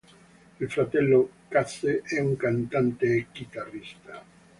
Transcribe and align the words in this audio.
Il 0.59 0.67
fratello 0.67 1.29
Chase 1.47 2.01
è 2.03 2.19
un 2.19 2.35
cantante 2.35 3.05
e 3.17 3.27
chitarrista. 3.31 4.23